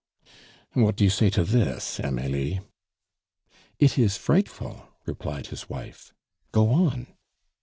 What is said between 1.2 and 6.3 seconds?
to this, Amelie?" "It is frightful!" repled his wife.